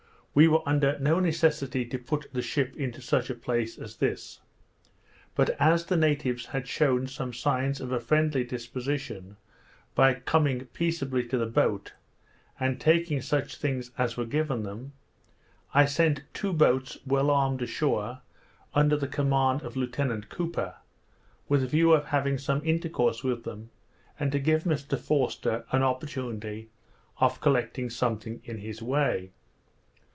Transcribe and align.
We 0.33 0.47
were 0.47 0.63
under 0.65 0.97
no 0.97 1.19
necessity 1.19 1.83
to 1.87 1.99
put 1.99 2.27
the 2.31 2.41
ship 2.41 2.73
into 2.77 3.01
such 3.01 3.29
a 3.29 3.35
place 3.35 3.77
as 3.77 3.97
this; 3.97 4.39
but 5.35 5.49
as 5.59 5.83
the 5.87 5.97
natives 5.97 6.45
had 6.45 6.69
shewn 6.69 7.07
some 7.07 7.33
signs 7.33 7.81
of 7.81 7.91
a 7.91 7.99
friendly 7.99 8.45
disposition, 8.45 9.35
by 9.93 10.13
coming 10.13 10.67
peaceably 10.67 11.27
to 11.27 11.37
the 11.37 11.47
boat, 11.47 11.91
and 12.57 12.79
taking 12.79 13.21
such 13.21 13.57
things 13.57 13.91
as 13.97 14.15
were 14.15 14.23
given 14.23 14.63
them, 14.63 14.93
I 15.73 15.83
sent 15.83 16.23
two 16.33 16.53
boats 16.53 16.97
well 17.05 17.29
armed 17.29 17.61
ashore, 17.61 18.21
under 18.73 18.95
the 18.95 19.09
command 19.09 19.63
of 19.63 19.75
Lieutenant 19.75 20.29
Cooper, 20.29 20.75
with 21.49 21.61
a 21.61 21.67
view 21.67 21.91
of 21.91 22.05
having 22.05 22.37
some 22.37 22.61
intercourse 22.63 23.21
with 23.21 23.43
them, 23.43 23.69
and 24.17 24.31
to 24.31 24.39
give 24.39 24.63
Mr 24.63 24.97
Forster 24.97 25.65
an 25.73 25.83
opportunity 25.83 26.69
of 27.17 27.41
collecting 27.41 27.89
something 27.89 28.41
in 28.45 28.59
his 28.59 28.81
way. 28.81 29.31